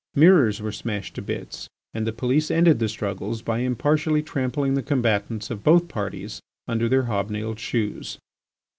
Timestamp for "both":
5.63-5.87